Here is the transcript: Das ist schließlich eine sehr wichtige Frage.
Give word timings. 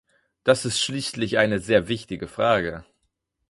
Das 0.43 0.65
ist 0.65 0.79
schließlich 0.81 1.37
eine 1.37 1.59
sehr 1.59 1.87
wichtige 1.87 2.27
Frage. 2.27 2.83